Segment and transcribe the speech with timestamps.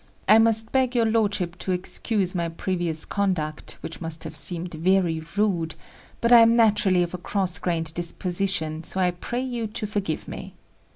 [0.27, 5.19] I must beg your lordship to excuse my previous conduct, which must have seemed very
[5.37, 5.75] rude;
[6.21, 10.27] but I am naturally of a cross grained disposition, so I pray you to forgive
[10.27, 10.55] me."